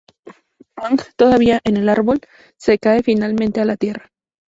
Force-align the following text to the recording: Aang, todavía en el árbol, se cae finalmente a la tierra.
Aang, 0.77 0.97
todavía 1.15 1.61
en 1.63 1.77
el 1.77 1.87
árbol, 1.87 2.21
se 2.57 2.79
cae 2.79 3.03
finalmente 3.03 3.61
a 3.61 3.65
la 3.65 3.77
tierra. 3.77 4.09